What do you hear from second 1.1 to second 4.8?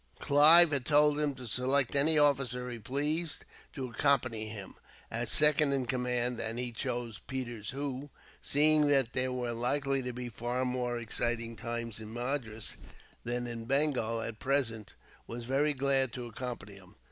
him to select any officer he pleased to accompany him,